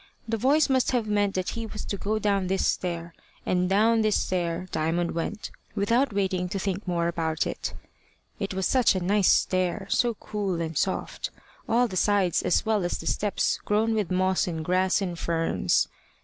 [0.27, 3.13] The voice must have meant that he was to go down this stair;
[3.45, 7.75] and down this stair Diamond went, without waiting to think more about it.
[8.39, 11.29] It was such a nice stair, so cool and soft
[11.69, 15.87] all the sides as well as the steps grown with moss and grass and ferns!